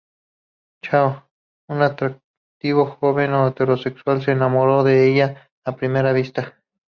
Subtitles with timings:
[0.81, 1.29] Cho,
[1.67, 6.57] un atractivo joven heterosexual, se enamora de ella a primera vista.